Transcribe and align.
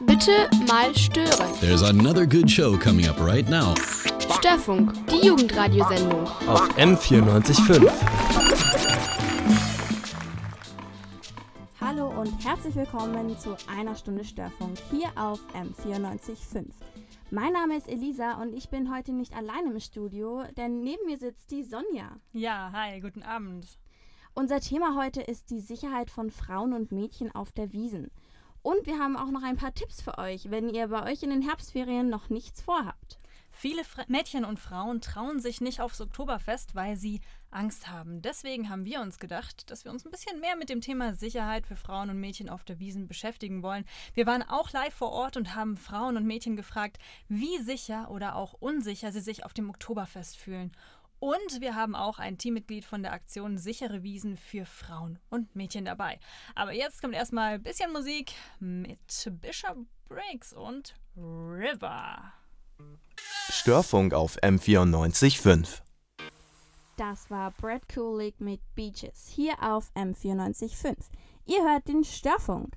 Bitte 0.00 0.50
mal 0.68 0.94
stören. 0.94 1.58
There's 1.60 1.82
another 1.82 2.26
good 2.26 2.50
show 2.50 2.76
coming 2.76 3.08
up 3.08 3.18
right 3.18 3.48
now. 3.48 3.74
Störfunk, 4.38 4.92
die 5.06 5.26
Jugendradiosendung. 5.26 6.26
Auf 6.46 6.68
M94.5. 6.76 7.90
Hallo 11.80 12.08
und 12.20 12.44
herzlich 12.44 12.74
willkommen 12.74 13.38
zu 13.38 13.56
einer 13.74 13.94
Stunde 13.94 14.24
Störfunk 14.24 14.76
hier 14.90 15.08
auf 15.16 15.40
M94.5. 15.54 16.66
Mein 17.30 17.54
Name 17.54 17.78
ist 17.78 17.88
Elisa 17.88 18.34
und 18.42 18.52
ich 18.52 18.68
bin 18.68 18.94
heute 18.94 19.12
nicht 19.14 19.34
allein 19.34 19.66
im 19.66 19.80
Studio, 19.80 20.42
denn 20.58 20.82
neben 20.82 21.06
mir 21.06 21.16
sitzt 21.16 21.50
die 21.50 21.64
Sonja. 21.64 22.18
Ja, 22.34 22.70
hi, 22.70 23.00
guten 23.00 23.22
Abend. 23.22 23.66
Unser 24.34 24.60
Thema 24.60 24.94
heute 24.94 25.22
ist 25.22 25.48
die 25.48 25.60
Sicherheit 25.60 26.10
von 26.10 26.30
Frauen 26.30 26.74
und 26.74 26.92
Mädchen 26.92 27.34
auf 27.34 27.52
der 27.52 27.72
Wiesen. 27.72 28.10
Und 28.66 28.84
wir 28.84 28.98
haben 28.98 29.16
auch 29.16 29.30
noch 29.30 29.44
ein 29.44 29.56
paar 29.56 29.72
Tipps 29.74 30.02
für 30.02 30.18
euch, 30.18 30.50
wenn 30.50 30.68
ihr 30.68 30.88
bei 30.88 31.08
euch 31.08 31.22
in 31.22 31.30
den 31.30 31.40
Herbstferien 31.40 32.08
noch 32.08 32.30
nichts 32.30 32.60
vorhabt. 32.60 33.20
Viele 33.48 33.84
Fra 33.84 34.02
Mädchen 34.08 34.44
und 34.44 34.58
Frauen 34.58 35.00
trauen 35.00 35.38
sich 35.38 35.60
nicht 35.60 35.80
aufs 35.80 36.00
Oktoberfest, 36.00 36.74
weil 36.74 36.96
sie 36.96 37.20
Angst 37.52 37.88
haben. 37.88 38.22
Deswegen 38.22 38.68
haben 38.68 38.84
wir 38.84 39.00
uns 39.02 39.20
gedacht, 39.20 39.70
dass 39.70 39.84
wir 39.84 39.92
uns 39.92 40.04
ein 40.04 40.10
bisschen 40.10 40.40
mehr 40.40 40.56
mit 40.56 40.68
dem 40.68 40.80
Thema 40.80 41.14
Sicherheit 41.14 41.64
für 41.64 41.76
Frauen 41.76 42.10
und 42.10 42.18
Mädchen 42.18 42.48
auf 42.48 42.64
der 42.64 42.80
Wiesen 42.80 43.06
beschäftigen 43.06 43.62
wollen. 43.62 43.84
Wir 44.14 44.26
waren 44.26 44.42
auch 44.42 44.72
live 44.72 44.92
vor 44.92 45.12
Ort 45.12 45.36
und 45.36 45.54
haben 45.54 45.76
Frauen 45.76 46.16
und 46.16 46.26
Mädchen 46.26 46.56
gefragt, 46.56 46.98
wie 47.28 47.58
sicher 47.58 48.10
oder 48.10 48.34
auch 48.34 48.52
unsicher 48.52 49.12
sie 49.12 49.20
sich 49.20 49.44
auf 49.44 49.54
dem 49.54 49.70
Oktoberfest 49.70 50.36
fühlen. 50.36 50.72
Und 51.26 51.60
wir 51.60 51.74
haben 51.74 51.96
auch 51.96 52.20
ein 52.20 52.38
Teammitglied 52.38 52.84
von 52.84 53.02
der 53.02 53.12
Aktion 53.12 53.58
Sichere 53.58 54.04
Wiesen 54.04 54.36
für 54.36 54.64
Frauen 54.64 55.18
und 55.28 55.56
Mädchen 55.56 55.84
dabei. 55.84 56.20
Aber 56.54 56.72
jetzt 56.72 57.02
kommt 57.02 57.14
erstmal 57.14 57.54
ein 57.54 57.62
bisschen 57.64 57.92
Musik 57.92 58.34
mit 58.60 59.00
Bishop 59.40 59.76
Briggs 60.08 60.52
und 60.52 60.94
River. 61.16 62.32
Störfunk 63.50 64.14
auf 64.14 64.36
M94.5. 64.36 65.80
Das 66.96 67.28
war 67.28 67.50
Brad 67.50 67.88
Kulig 67.92 68.38
mit 68.38 68.60
Beaches 68.76 69.26
hier 69.26 69.54
auf 69.60 69.90
M94.5. 69.96 70.94
Ihr 71.46 71.64
hört 71.64 71.88
den 71.88 72.04
Störfunk. 72.04 72.76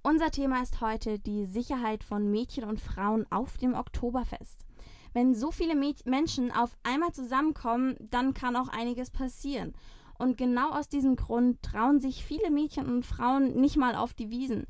Unser 0.00 0.30
Thema 0.30 0.62
ist 0.62 0.80
heute 0.80 1.18
die 1.18 1.44
Sicherheit 1.44 2.04
von 2.04 2.30
Mädchen 2.30 2.64
und 2.64 2.80
Frauen 2.80 3.26
auf 3.30 3.58
dem 3.58 3.74
Oktoberfest. 3.74 4.64
Wenn 5.12 5.34
so 5.34 5.50
viele 5.50 5.74
Mäd 5.74 6.06
Menschen 6.06 6.50
auf 6.50 6.76
einmal 6.82 7.12
zusammenkommen, 7.12 7.96
dann 8.10 8.34
kann 8.34 8.56
auch 8.56 8.68
einiges 8.68 9.10
passieren. 9.10 9.74
Und 10.18 10.38
genau 10.38 10.70
aus 10.70 10.88
diesem 10.88 11.16
Grund 11.16 11.62
trauen 11.62 12.00
sich 12.00 12.24
viele 12.24 12.50
Mädchen 12.50 12.86
und 12.86 13.04
Frauen 13.04 13.60
nicht 13.60 13.76
mal 13.76 13.94
auf 13.94 14.14
die 14.14 14.30
Wiesen. 14.30 14.66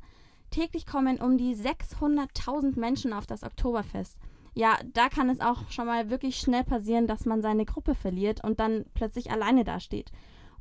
Täglich 0.49 0.85
kommen 0.85 1.17
um 1.19 1.37
die 1.37 1.55
600.000 1.55 2.79
Menschen 2.79 3.13
auf 3.13 3.25
das 3.25 3.43
Oktoberfest. 3.43 4.17
Ja, 4.55 4.77
da 4.93 5.09
kann 5.09 5.29
es 5.29 5.39
auch 5.39 5.69
schon 5.71 5.87
mal 5.87 6.09
wirklich 6.09 6.37
schnell 6.37 6.63
passieren, 6.63 7.07
dass 7.07 7.25
man 7.25 7.41
seine 7.41 7.65
Gruppe 7.65 7.95
verliert 7.95 8.43
und 8.43 8.59
dann 8.59 8.85
plötzlich 8.93 9.31
alleine 9.31 9.63
dasteht. 9.63 10.11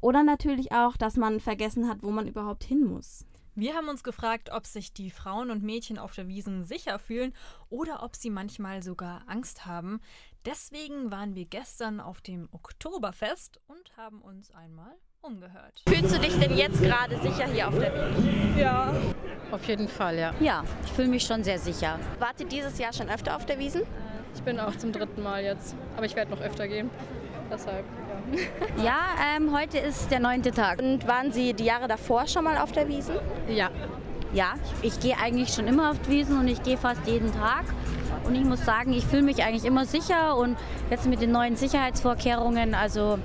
Oder 0.01 0.23
natürlich 0.25 0.73
auch, 0.73 0.97
dass 0.97 1.17
man 1.17 1.41
vergessen 1.41 1.89
hat, 1.89 2.03
wo 2.03 2.11
man 2.11 2.27
überhaupt 2.27 2.65
hin 2.65 2.85
muss. 2.85 3.27
Wir 3.55 3.75
haben 3.75 3.91
uns 3.91 4.03
gefragt, 4.03 4.49
ob 4.51 4.67
sich 4.67 4.95
die 4.95 5.11
Frauen 5.11 5.51
und 5.51 5.63
Mädchen 5.63 5.99
auf 5.99 6.15
der 6.15 6.27
Wiesen 6.27 6.65
sicher 6.65 6.99
fühlen 6.99 7.35
oder 7.69 8.03
ob 8.03 8.17
sie 8.17 8.31
manchmal 8.31 8.83
sogar 8.83 9.25
Angst 9.27 9.67
haben. 9.67 10.01
Deswegen 10.47 11.11
waren 11.11 11.35
wir 11.35 11.45
gestern 11.45 12.01
auf 12.01 12.23
dem 12.23 12.49
Oktoberfest 12.51 13.61
und 13.67 13.95
haben 13.99 14.23
uns 14.23 14.51
einmal 14.53 14.95
umgehört. 15.21 15.83
Fühlst 15.87 16.15
du 16.15 16.19
dich 16.19 16.35
denn 16.39 16.57
jetzt 16.57 16.81
gerade 16.83 17.21
sicher 17.21 17.47
hier 17.47 17.69
auf 17.69 17.79
der 17.79 17.93
Wiesen? 17.95 18.59
Ja, 18.59 18.95
auf 19.51 19.69
jeden 19.69 19.87
Fall, 19.87 20.19
ja. 20.19 20.35
Ja, 20.41 20.65
ich 20.87 20.93
fühle 20.93 21.09
mich 21.09 21.25
schon 21.25 21.45
sehr 21.45 21.59
sicher. 21.59 22.01
Wart 22.21 22.41
ihr 22.41 22.49
dieses 22.49 22.79
Jahr 22.79 22.95
schon 22.95 23.11
öfter 23.11 23.37
auf 23.37 23.45
der 23.45 23.59
Wiesen? 23.59 23.83
Ich 24.35 24.43
bin 24.43 24.59
auch 24.59 24.75
zum 24.77 24.93
dritten 24.93 25.23
Mal 25.23 25.45
jetzt, 25.45 25.77
aber 25.95 26.07
ich 26.07 26.17
werde 26.17 26.31
noch 26.31 26.41
öfter 26.41 26.67
gehen. 26.67 26.89
Deshalb, 27.51 27.85
ja. 28.83 28.97
Ähm, 29.37 29.57
heute 29.57 29.79
ist 29.79 30.11
der 30.11 30.21
neunte 30.21 30.51
Tag. 30.51 30.81
Und 30.81 31.07
waren 31.07 31.33
Sie 31.33 31.55
die 31.55 31.65
Jahre 31.65 31.89
davor 31.89 32.27
schon 32.27 32.45
mal 32.45 32.59
auf 32.59 32.73
der 32.73 32.89
Wiesen? 32.89 33.17
Ja, 33.49 33.71
Ja, 34.33 34.55
ich, 34.83 34.95
ich 34.95 35.01
gehe 35.01 35.17
eigentlich 35.19 35.53
schon 35.53 35.67
immer 35.67 35.91
auf 35.91 35.99
die 36.07 36.11
Wiesen 36.11 36.39
und 36.39 36.49
ich 36.49 36.63
gehe 36.63 36.77
fast 36.77 37.07
jeden 37.07 37.33
Tag. 37.33 37.65
Und 38.25 38.35
ich 38.35 38.45
muss 38.45 38.65
sagen, 38.65 38.93
ich 38.93 39.05
fühle 39.05 39.23
mich 39.23 39.43
eigentlich 39.43 39.65
immer 39.65 39.85
sicher 39.85 40.37
und 40.37 40.57
jetzt 40.91 41.07
mit 41.07 41.21
den 41.21 41.33
neuen 41.33 41.57
Sicherheitsvorkehrungen, 41.57 42.75
also 42.75 43.19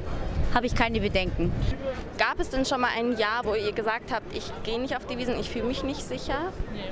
habe 0.53 0.65
ich 0.65 0.75
keine 0.75 0.99
Bedenken. 0.99 1.51
Gab 2.17 2.39
es 2.39 2.49
denn 2.49 2.65
schon 2.65 2.81
mal 2.81 2.89
ein 2.97 3.17
Jahr, 3.17 3.45
wo 3.45 3.53
ihr 3.53 3.73
gesagt 3.73 4.11
habt, 4.11 4.35
ich 4.35 4.51
gehe 4.63 4.79
nicht 4.79 4.95
auf 4.95 5.05
die 5.05 5.17
Wiesen, 5.17 5.39
ich 5.39 5.49
fühle 5.49 5.65
mich 5.65 5.83
nicht 5.83 6.01
sicher? 6.01 6.51
nee, 6.73 6.89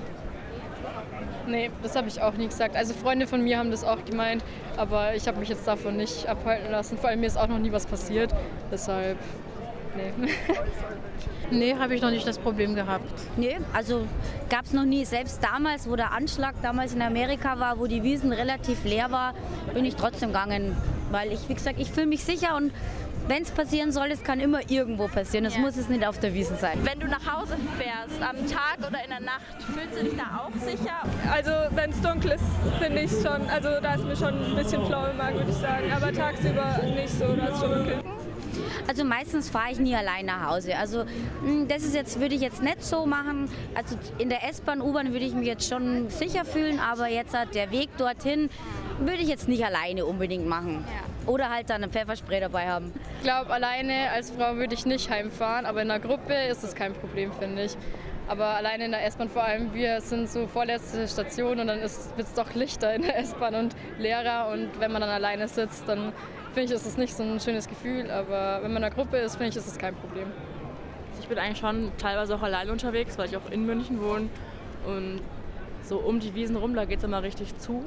das 1.83 1.95
habe 1.95 2.07
ich 2.07 2.22
auch 2.22 2.33
nie 2.33 2.47
gesagt. 2.47 2.75
Also 2.75 2.94
Freunde 2.94 3.28
von 3.28 3.41
mir 3.41 3.57
haben 3.57 3.72
das 3.72 3.83
auch 3.83 4.03
gemeint, 4.06 4.44
aber 4.78 5.16
ich 5.16 5.28
habe 5.28 5.39
mich 5.39 5.50
jetzt 5.50 5.67
davon 5.67 5.97
nicht 5.97 6.28
abhalten 6.28 6.72
lassen. 6.72 6.97
Vor 6.97 7.09
allem 7.09 7.19
mir 7.19 7.28
ist 7.28 7.38
auch 7.38 7.47
noch 7.47 7.59
nie 7.59 7.72
was 7.72 7.85
passiert. 7.85 8.33
Deshalb, 8.72 9.17
nee. 9.95 10.28
Nee, 11.51 11.75
habe 11.75 11.94
ich 11.94 12.01
noch 12.01 12.09
nicht 12.09 12.28
das 12.28 12.39
Problem 12.39 12.73
gehabt. 12.75 13.07
Nee, 13.38 13.57
also 13.73 14.07
gab 14.50 14.66
es 14.66 14.73
noch 14.73 14.83
nie. 14.83 15.06
Selbst 15.06 15.44
damals, 15.44 15.89
wo 15.89 15.95
der 15.95 16.11
Anschlag 16.11 16.56
damals 16.61 16.94
in 16.95 17.01
Amerika 17.01 17.59
war, 17.59 17.79
wo 17.79 17.85
die 17.85 18.03
Wiesen 18.03 18.31
relativ 18.31 18.83
leer 18.83 19.12
war, 19.12 19.33
bin 19.73 19.85
ich 19.85 19.95
trotzdem 19.95 20.29
gegangen. 20.29 20.75
Weil 21.12 21.31
ich, 21.31 21.47
wie 21.47 21.53
gesagt, 21.53 21.79
ich 21.79 21.91
fühle 21.91 22.07
mich 22.07 22.23
sicher 22.23 22.56
und 22.56 22.72
wenn 23.28 23.44
es 23.44 23.52
passieren 23.52 23.91
soll, 23.91 24.08
es 24.12 24.24
kann 24.24 24.40
immer 24.40 24.59
irgendwo 24.69 25.08
passieren. 25.08 25.46
Es 25.46 25.56
Ja. 25.56 25.62
muss 25.62 25.78
es 25.78 25.90
nicht 25.90 26.06
auf 26.06 26.19
der 26.19 26.34
Wiesen 26.34 26.58
sein. 26.58 26.80
Wenn 26.84 27.00
du 27.00 27.08
nach 27.08 27.25
Hause 27.31 27.58
fährst, 27.78 28.22
am 28.22 28.38
Tag 28.47 28.78
oder 28.80 29.03
in 29.03 29.09
der 29.09 29.22
Nacht, 29.22 29.41
fühlst 29.74 29.97
du 30.00 30.03
dich 30.03 30.16
da 30.18 30.41
auch 30.46 30.52
sicher? 30.63 30.96
Also 31.31 31.52
wenn 31.75 31.90
es 31.91 32.02
dunkel 32.02 32.31
ist, 32.31 32.44
finde 32.80 33.02
ich 33.02 33.12
schon, 33.12 33.50
also 33.50 33.69
da 33.81 33.96
ist 33.96 34.03
mir 34.06 34.16
schon 34.16 34.34
ein 34.52 34.56
bisschen 34.56 34.86
flau 34.86 35.06
im 35.08 35.18
Magen, 35.18 35.38
würde 35.38 35.52
ich 35.52 35.58
sagen. 35.58 35.91
Aber 35.91 36.13
tagsüber 36.13 36.80
nicht 36.96 37.09
so, 37.09 37.25
das 37.36 37.53
ist 37.56 37.59
schon 37.62 37.81
okay. 37.81 37.96
Also 38.88 39.03
meistens 39.03 39.50
fahre 39.50 39.72
ich 39.72 39.80
nie 39.80 39.96
allein 39.96 40.28
nach 40.28 40.46
Hause. 40.52 40.78
Also 40.78 41.06
mh, 41.44 41.66
das 41.68 41.84
ist 41.84 41.96
jetzt, 41.96 42.19
würde 42.19 42.36
ich 42.36 42.42
jetzt 42.42 42.62
nicht 42.62 42.84
so 42.84 43.06
machen. 43.07 43.50
Also 43.74 43.97
in 44.19 44.30
der 44.30 44.47
S-Bahn, 44.47 44.80
U-Bahn 44.81 45.12
würde 45.12 45.25
ich 45.25 45.34
mich 45.34 45.47
jetzt 45.47 45.68
schon 45.68 46.09
sicher 46.09 46.46
fühlen, 46.46 46.80
aber 46.80 47.07
jetzt 47.09 47.36
hat 47.36 47.56
der 47.56 47.72
Weg 47.72 47.90
dorthin 47.97 48.50
würde 49.00 49.22
ich 49.22 49.28
jetzt 49.28 49.47
nicht 49.47 49.66
alleine 49.66 50.06
unbedingt 50.06 50.47
machen. 50.47 50.85
Oder 51.25 51.50
halt 51.50 51.69
dann 51.69 51.83
ein 51.83 51.91
Pfefferspray 51.91 52.39
dabei 52.39 52.67
haben. 52.67 52.94
Ich 53.17 53.23
glaube, 53.23 53.51
alleine 53.51 54.11
als 54.11 54.31
Frau 54.31 54.56
würde 54.56 54.73
ich 54.73 54.85
nicht 54.85 55.09
heimfahren, 55.09 55.66
aber 55.66 55.81
in 55.81 55.91
einer 55.91 56.00
Gruppe 56.00 56.33
ist 56.50 56.63
das 56.63 56.75
kein 56.75 56.94
Problem, 56.94 57.31
finde 57.33 57.63
ich. 57.63 57.75
Aber 58.28 58.45
alleine 58.45 58.85
in 58.85 58.91
der 58.91 59.06
S-Bahn 59.06 59.29
vor 59.29 59.44
allem, 59.44 59.73
wir 59.73 60.01
sind 60.01 60.29
so 60.29 60.47
vorletzte 60.47 61.07
Station 61.07 61.59
und 61.59 61.67
dann 61.67 61.79
wird 61.79 61.91
es 61.91 62.33
doch 62.35 62.53
lichter 62.56 62.95
in 62.95 63.03
der 63.03 63.17
S-Bahn 63.19 63.56
und 63.56 63.75
leerer 64.00 64.50
und 64.51 64.79
wenn 64.79 64.91
man 64.91 65.01
dann 65.01 65.12
alleine 65.12 65.47
sitzt, 65.47 65.88
dann 65.88 66.12
finde 66.53 66.72
ich, 66.72 66.72
ist 66.72 66.88
es 66.88 66.97
nicht 66.97 67.16
so 67.16 67.22
ein 67.22 67.39
schönes 67.39 67.67
Gefühl, 67.67 68.09
aber 68.09 68.63
wenn 68.63 68.73
man 68.73 68.81
in 68.81 68.85
einer 68.85 68.95
Gruppe 68.95 69.17
ist, 69.17 69.35
finde 69.35 69.50
ich, 69.50 69.57
ist 69.57 69.67
es 69.67 69.77
kein 69.77 69.94
Problem. 69.94 70.31
Ich 71.19 71.27
bin 71.27 71.38
eigentlich 71.38 71.59
schon 71.59 71.91
teilweise 71.97 72.35
auch 72.35 72.41
allein 72.41 72.69
unterwegs, 72.69 73.17
weil 73.17 73.27
ich 73.27 73.38
auch 73.38 73.50
in 73.51 73.66
München 73.66 74.01
wohne. 74.01 74.29
Und 74.85 75.22
so 75.83 75.97
um 75.97 76.19
die 76.19 76.33
Wiesen 76.35 76.56
rum, 76.56 76.75
da 76.75 76.85
geht 76.85 77.00
es 77.00 77.03
immer 77.03 77.23
richtig 77.23 77.57
zu. 77.57 77.83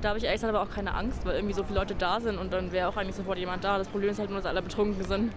Da 0.00 0.08
habe 0.10 0.18
ich 0.18 0.24
ehrlich 0.24 0.40
gesagt 0.40 0.54
aber 0.54 0.64
auch 0.66 0.74
keine 0.74 0.94
Angst, 0.94 1.26
weil 1.26 1.34
irgendwie 1.34 1.54
so 1.54 1.62
viele 1.62 1.78
Leute 1.78 1.94
da 1.94 2.20
sind 2.20 2.38
und 2.38 2.52
dann 2.52 2.72
wäre 2.72 2.88
auch 2.88 2.96
eigentlich 2.96 3.16
sofort 3.16 3.38
jemand 3.38 3.64
da. 3.64 3.76
Das 3.76 3.88
Problem 3.88 4.10
ist 4.10 4.18
halt 4.18 4.30
nur, 4.30 4.38
dass 4.38 4.46
alle 4.46 4.62
betrunken 4.62 5.04
sind. 5.04 5.32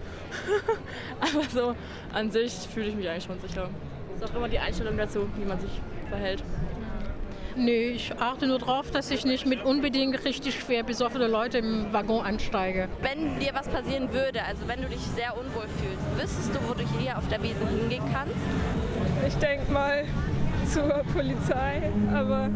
aber 1.20 1.44
so 1.50 1.74
an 2.12 2.30
sich 2.30 2.52
fühle 2.72 2.86
ich 2.86 2.96
mich 2.96 3.08
eigentlich 3.08 3.24
schon 3.24 3.40
sicher. 3.40 3.68
Ist 4.16 4.24
auch 4.24 4.34
immer 4.34 4.48
die 4.48 4.58
Einstellung 4.58 4.96
dazu, 4.96 5.28
wie 5.36 5.44
man 5.44 5.60
sich 5.60 5.80
verhält. 6.08 6.42
Nee, 7.56 7.90
ich 7.90 8.12
achte 8.18 8.48
nur 8.48 8.58
darauf, 8.58 8.90
dass 8.90 9.10
ich 9.12 9.24
nicht 9.24 9.46
mit 9.46 9.64
unbedingt 9.64 10.24
richtig 10.24 10.58
schwer 10.58 10.82
besoffene 10.82 11.28
Leute 11.28 11.58
im 11.58 11.92
Waggon 11.92 12.24
ansteige. 12.24 12.88
Wenn 13.00 13.38
dir 13.38 13.54
was 13.54 13.68
passieren 13.68 14.12
würde, 14.12 14.42
also 14.44 14.66
wenn 14.66 14.82
du 14.82 14.88
dich 14.88 15.00
sehr 15.14 15.36
unwohl 15.36 15.66
fühlst, 15.78 16.20
wüsstest 16.20 16.54
du, 16.54 16.68
wo 16.68 16.74
du 16.74 16.82
hier 16.98 17.16
auf 17.16 17.28
der 17.28 17.40
Wiese 17.42 17.68
hingehen 17.68 18.02
kannst? 18.12 18.34
Ich 19.28 19.34
denke 19.36 19.70
mal 19.70 20.04
zur 20.66 21.04
Polizei, 21.12 21.92
aber 22.12 22.48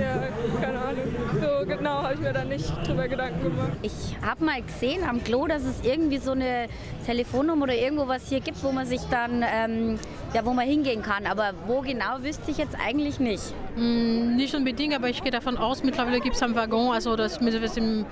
ja, 0.00 0.22
keine 0.60 0.78
Ahnung. 0.78 1.04
So 1.40 1.66
genau 1.66 2.02
habe 2.02 2.14
ich 2.14 2.20
mir 2.20 2.32
da 2.32 2.44
nicht 2.44 2.70
drüber 2.86 3.08
Gedanken 3.08 3.42
gemacht. 3.42 3.72
Ich 3.82 4.16
habe 4.24 4.44
mal 4.44 4.62
gesehen 4.62 5.04
am 5.08 5.22
Klo, 5.22 5.46
dass 5.46 5.62
es 5.64 5.84
irgendwie 5.84 6.18
so 6.18 6.32
eine 6.32 6.68
Telefonnummer 7.06 7.64
oder 7.64 7.74
irgendwo 7.74 8.08
was 8.08 8.28
hier 8.28 8.40
gibt, 8.40 8.62
wo 8.62 8.72
man 8.72 8.86
sich 8.86 9.00
dann, 9.10 9.44
ähm, 9.46 9.98
ja, 10.34 10.44
wo 10.44 10.52
man 10.52 10.66
hingehen 10.66 11.02
kann. 11.02 11.26
Aber 11.26 11.52
wo 11.66 11.80
genau 11.80 12.22
wüsste 12.22 12.50
ich 12.50 12.58
jetzt 12.58 12.76
eigentlich 12.84 13.20
nicht. 13.20 13.54
Hm, 13.76 14.36
nicht 14.36 14.54
unbedingt, 14.54 14.94
aber 14.94 15.08
ich 15.08 15.22
gehe 15.22 15.30
davon 15.30 15.56
aus, 15.56 15.84
mittlerweile 15.84 16.20
gibt 16.20 16.36
es 16.36 16.42
am 16.42 16.54
Waggon, 16.54 16.92
also 16.92 17.16
das 17.16 17.38
dem, 17.38 18.04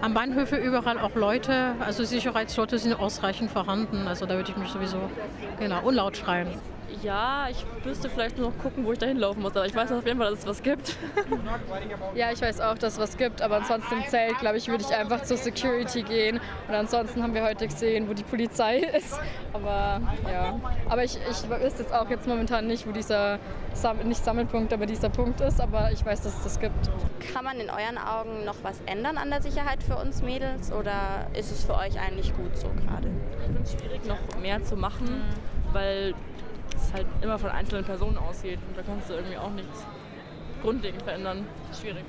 am 0.00 0.14
Bahnhöfe 0.14 0.56
überall 0.56 0.98
auch 0.98 1.14
Leute, 1.14 1.74
also 1.80 2.04
Sicherheitsleute 2.04 2.78
sind 2.78 2.94
ausreichend 2.94 3.50
vorhanden. 3.50 4.06
Also 4.08 4.26
da 4.26 4.34
würde 4.34 4.50
ich 4.50 4.56
mich 4.56 4.68
sowieso, 4.70 4.98
genau, 5.60 5.82
und 5.84 5.94
laut 5.94 6.16
schreien. 6.16 6.48
Ja, 7.02 7.48
ich 7.50 7.64
müsste 7.84 8.08
vielleicht 8.08 8.38
nur 8.38 8.50
noch 8.50 8.58
gucken, 8.58 8.84
wo 8.84 8.92
ich 8.92 8.98
da 8.98 9.06
hinlaufen 9.06 9.42
muss, 9.42 9.56
aber 9.56 9.66
ich 9.66 9.74
weiß 9.74 9.92
auf 9.92 10.06
jeden 10.06 10.18
Fall, 10.18 10.30
dass 10.30 10.40
es 10.40 10.46
was 10.46 10.62
gibt. 10.62 10.96
Ja, 12.14 12.30
ich 12.30 12.40
weiß 12.40 12.60
auch, 12.60 12.78
dass 12.78 12.94
es 12.94 12.98
was 12.98 13.16
gibt, 13.16 13.42
aber 13.42 13.56
ansonsten 13.56 13.94
im 13.94 14.06
Zelt, 14.08 14.38
glaube 14.38 14.56
ich, 14.56 14.68
würde 14.68 14.84
ich 14.88 14.94
einfach 14.94 15.22
zur 15.22 15.36
Security 15.36 16.02
gehen. 16.02 16.40
Und 16.68 16.74
ansonsten 16.74 17.22
haben 17.22 17.34
wir 17.34 17.42
heute 17.42 17.66
gesehen, 17.66 18.08
wo 18.08 18.14
die 18.14 18.22
Polizei 18.22 18.78
ist. 18.96 19.18
Aber 19.52 20.00
ja, 20.30 20.58
aber 20.88 21.04
ich, 21.04 21.18
ich 21.30 21.50
weiß 21.50 21.78
jetzt 21.78 21.92
auch 21.92 22.08
jetzt 22.10 22.26
momentan 22.26 22.66
nicht, 22.66 22.86
wo 22.86 22.92
dieser, 22.92 23.38
Sam 23.72 23.98
nicht 23.98 24.24
Sammelpunkt, 24.24 24.72
aber 24.72 24.86
dieser 24.86 25.08
Punkt 25.08 25.40
ist, 25.40 25.60
aber 25.60 25.90
ich 25.92 26.04
weiß, 26.04 26.22
dass 26.22 26.36
es 26.36 26.42
das 26.44 26.60
gibt. 26.60 26.90
Kann 27.32 27.44
man 27.44 27.58
in 27.58 27.68
euren 27.70 27.98
Augen 27.98 28.44
noch 28.44 28.56
was 28.62 28.80
ändern 28.86 29.18
an 29.18 29.30
der 29.30 29.42
Sicherheit 29.42 29.82
für 29.82 29.96
uns 29.96 30.22
Mädels 30.22 30.72
oder 30.72 31.26
ist 31.34 31.50
es 31.50 31.64
für 31.64 31.74
euch 31.74 31.98
eigentlich 32.00 32.34
gut 32.36 32.56
so 32.56 32.68
gerade? 32.68 33.08
Ich 33.38 33.44
finde 33.44 33.62
es 33.62 33.72
schwierig, 33.72 34.04
noch 34.06 34.40
mehr 34.40 34.62
zu 34.62 34.76
machen, 34.76 35.22
weil 35.72 36.14
es 36.76 36.92
halt 36.92 37.06
immer 37.22 37.38
von 37.38 37.50
einzelnen 37.50 37.84
Personen 37.84 38.18
ausgeht 38.18 38.58
und 38.68 38.76
da 38.76 38.82
kannst 38.82 39.10
du 39.10 39.14
irgendwie 39.14 39.36
auch 39.36 39.50
nichts 39.50 39.86
grundlegend 40.62 41.02
verändern. 41.02 41.46
Schwierig. 41.78 42.04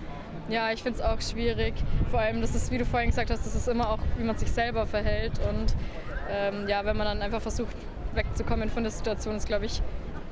Ja, 0.49 0.71
ich 0.71 0.83
finde 0.83 0.99
es 0.99 1.05
auch 1.05 1.19
schwierig. 1.21 1.73
Vor 2.11 2.19
allem, 2.19 2.41
das 2.41 2.55
ist, 2.55 2.71
wie 2.71 2.77
du 2.77 2.85
vorhin 2.85 3.09
gesagt 3.09 3.29
hast, 3.31 3.45
das 3.45 3.55
ist 3.55 3.67
immer 3.67 3.89
auch, 3.89 3.99
wie 4.17 4.23
man 4.23 4.37
sich 4.37 4.51
selber 4.51 4.85
verhält. 4.85 5.39
Und 5.39 5.75
ähm, 6.29 6.67
ja, 6.67 6.85
wenn 6.85 6.95
man 6.95 7.07
dann 7.07 7.21
einfach 7.21 7.41
versucht, 7.41 7.75
wegzukommen 8.13 8.69
von 8.69 8.83
der 8.83 8.91
Situation, 8.91 9.35
ist, 9.35 9.47
glaube 9.47 9.65
ich, 9.65 9.81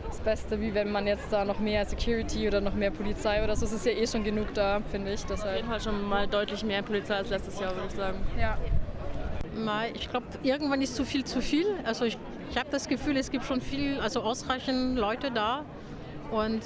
das 0.08 0.20
Beste, 0.20 0.62
wie 0.62 0.74
wenn 0.74 0.92
man 0.92 1.08
jetzt 1.08 1.34
da 1.34 1.44
noch 1.44 1.60
mehr 1.60 1.86
Security 1.86 2.48
oder 2.48 2.62
noch 2.62 2.76
mehr 2.76 2.92
Polizei 2.92 3.44
oder 3.44 3.56
so. 3.56 3.66
Es 3.66 3.74
ist 3.74 3.86
ja 3.86 3.94
eh 3.94 4.06
schon 4.06 4.24
genug 4.24 4.54
da, 4.54 4.82
finde 4.92 5.14
ich. 5.14 5.22
Auf 5.22 5.30
Deshalb. 5.32 5.56
jeden 5.56 5.68
Fall 5.68 5.82
schon 5.82 6.08
mal 6.08 6.28
deutlich 6.28 6.64
mehr 6.64 6.84
Polizei 6.84 7.16
als 7.16 7.30
letztes 7.30 7.60
Jahr, 7.60 7.74
würde 7.76 7.88
ich 7.90 7.96
sagen. 7.96 8.20
Ja. 8.40 8.58
Ich 9.94 10.10
glaube, 10.10 10.26
irgendwann 10.44 10.82
ist 10.82 10.96
zu 10.96 11.06
viel 11.06 11.24
zu 11.24 11.42
viel. 11.42 11.66
Also 11.84 12.06
ich, 12.06 12.18
ich 12.50 12.58
habe 12.58 12.70
das 12.72 12.88
Gefühl, 12.88 13.18
es 13.18 13.32
gibt 13.32 13.46
schon 13.46 13.62
viel, 13.62 14.00
also 14.00 14.22
ausreichend 14.22 14.98
Leute 14.98 15.32
da. 15.32 15.64
Und 16.32 16.64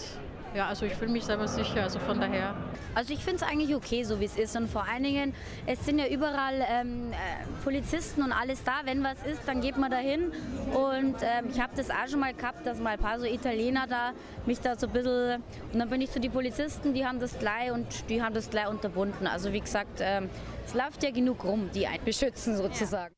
ja, 0.55 0.67
also 0.67 0.85
ich 0.85 0.93
fühle 0.93 1.11
mich 1.11 1.25
selber 1.25 1.47
sicher, 1.47 1.83
also 1.83 1.99
von 1.99 2.19
daher. 2.19 2.55
Also 2.95 3.13
ich 3.13 3.23
finde 3.23 3.37
es 3.37 3.43
eigentlich 3.43 3.75
okay, 3.75 4.03
so 4.03 4.19
wie 4.19 4.25
es 4.25 4.37
ist. 4.37 4.55
Und 4.55 4.69
vor 4.69 4.87
allen 4.87 5.03
Dingen, 5.03 5.33
es 5.65 5.85
sind 5.85 5.99
ja 5.99 6.07
überall 6.07 6.65
ähm, 6.67 7.11
äh, 7.11 7.15
Polizisten 7.63 8.23
und 8.23 8.31
alles 8.31 8.63
da. 8.63 8.81
Wenn 8.85 9.03
was 9.03 9.23
ist, 9.23 9.41
dann 9.45 9.61
geht 9.61 9.77
man 9.77 9.91
da 9.91 9.97
hin. 9.97 10.31
Und 10.73 11.15
ähm, 11.21 11.49
ich 11.49 11.59
habe 11.59 11.73
das 11.75 11.89
auch 11.91 12.07
schon 12.09 12.19
mal 12.19 12.33
gehabt, 12.33 12.65
dass 12.65 12.79
mal 12.79 12.91
ein 12.91 12.99
paar 12.99 13.19
so 13.19 13.25
Italiener 13.25 13.85
da 13.87 14.13
mich 14.45 14.59
da 14.59 14.75
so 14.75 14.87
ein 14.87 14.93
bisschen... 14.93 15.43
Und 15.73 15.79
dann 15.79 15.89
bin 15.89 16.01
ich 16.01 16.11
zu 16.11 16.19
die 16.19 16.29
Polizisten, 16.29 16.93
die 16.93 17.05
haben 17.05 17.19
das 17.19 17.37
gleich 17.37 17.71
und 17.71 18.09
die 18.09 18.23
haben 18.23 18.33
das 18.33 18.49
gleich 18.49 18.67
unterbunden. 18.67 19.27
Also 19.27 19.53
wie 19.53 19.61
gesagt, 19.61 19.99
ähm, 19.99 20.29
es 20.65 20.73
läuft 20.73 21.03
ja 21.03 21.11
genug 21.11 21.43
rum, 21.43 21.69
die 21.73 21.85
einen 21.85 22.03
beschützen 22.03 22.57
sozusagen. 22.57 23.13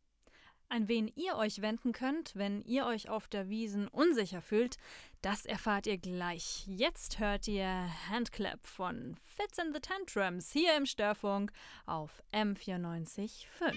An 0.72 0.88
wen 0.88 1.12
ihr 1.16 1.36
euch 1.36 1.64
wenden 1.64 1.94
könnt, 1.94 2.36
wenn 2.36 2.62
ihr 2.62 2.86
euch 2.86 3.10
auf 3.10 3.28
der 3.28 3.50
Wiesen 3.50 3.88
unsicher 3.88 4.40
fühlt, 4.40 4.78
das 5.22 5.46
erfahrt 5.46 5.88
ihr 5.88 5.98
gleich. 5.98 6.66
Jetzt 6.68 7.20
hört 7.20 7.48
ihr 7.48 7.90
Handclap 8.10 8.66
von 8.66 9.18
Fits 9.36 9.58
in 9.58 9.74
the 9.74 9.80
Tantrums 9.80 10.52
hier 10.52 10.76
im 10.78 10.86
Störfunk 10.86 11.52
auf 11.86 12.24
M94.5. 12.32 13.74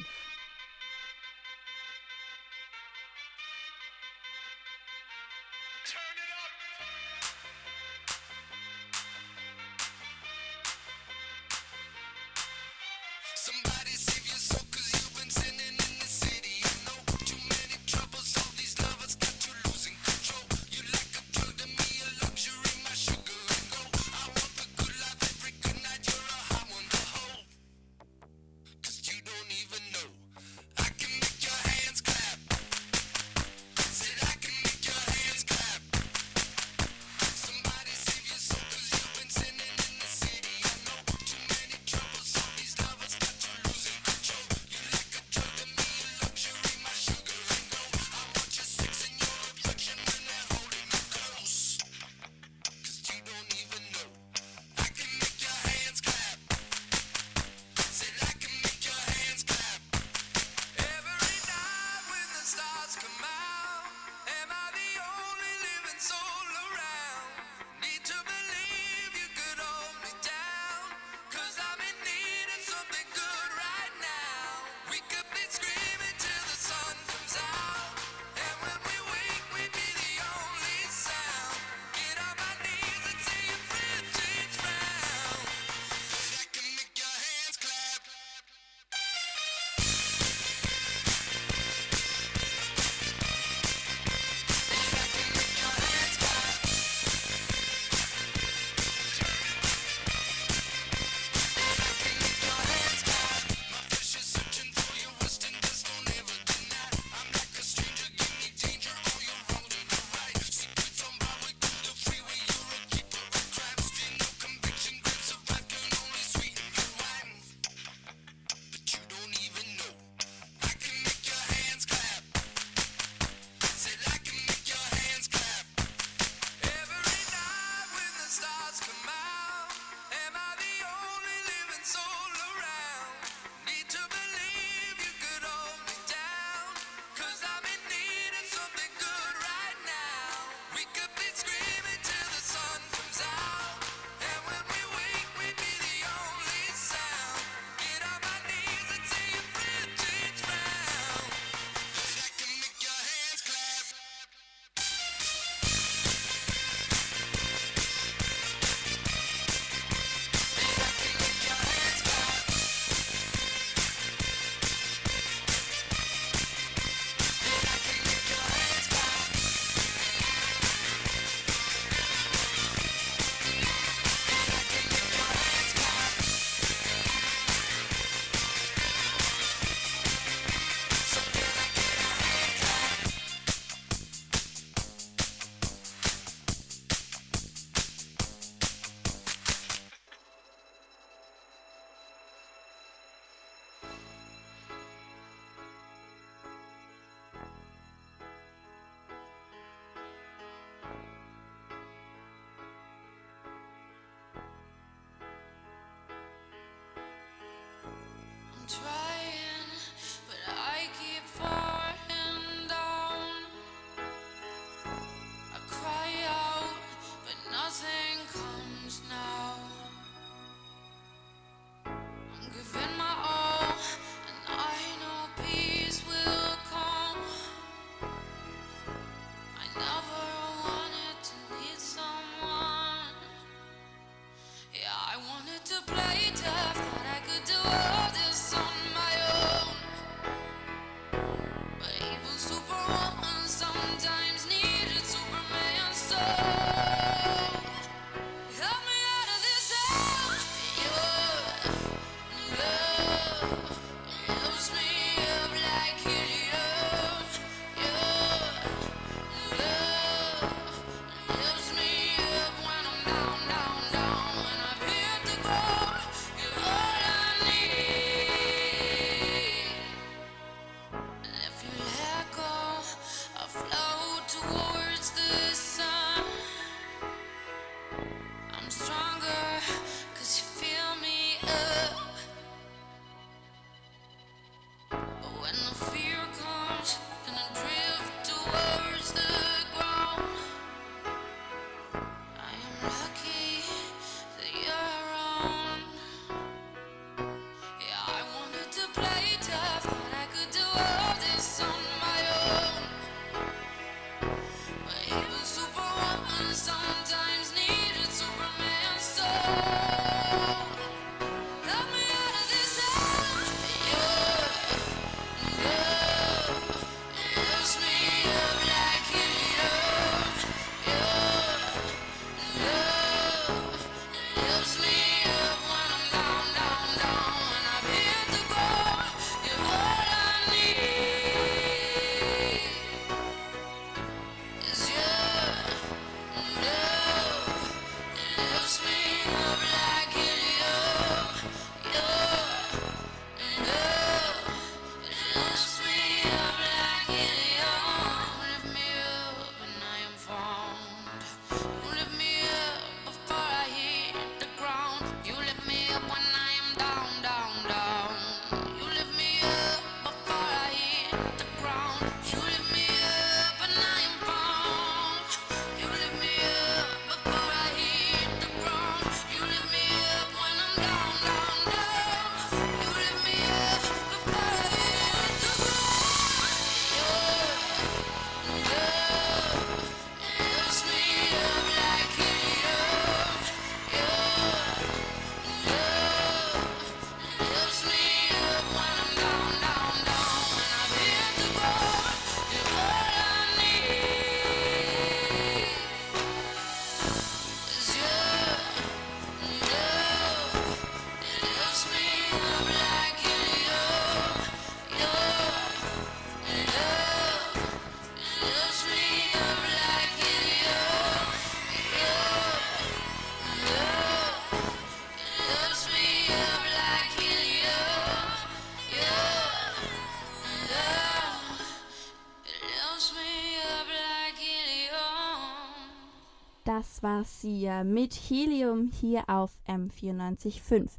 Das 426.65 427.03
war 427.03 427.25
Sia 427.25 427.83
mit 427.83 428.15
Helium 428.15 428.89
hier 428.93 429.29
auf 429.29 429.51
M94.5. 429.67 430.91